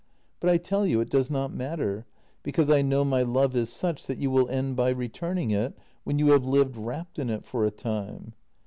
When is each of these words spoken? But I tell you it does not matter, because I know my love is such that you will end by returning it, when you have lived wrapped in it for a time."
But 0.39 0.49
I 0.49 0.57
tell 0.57 0.87
you 0.87 0.99
it 0.99 1.11
does 1.11 1.29
not 1.29 1.53
matter, 1.53 2.07
because 2.41 2.71
I 2.71 2.81
know 2.81 3.05
my 3.05 3.21
love 3.21 3.55
is 3.55 3.71
such 3.71 4.07
that 4.07 4.17
you 4.17 4.31
will 4.31 4.49
end 4.49 4.75
by 4.75 4.89
returning 4.89 5.51
it, 5.51 5.77
when 6.05 6.17
you 6.17 6.29
have 6.29 6.43
lived 6.47 6.75
wrapped 6.75 7.19
in 7.19 7.29
it 7.29 7.45
for 7.45 7.65
a 7.65 7.69
time." 7.69 8.33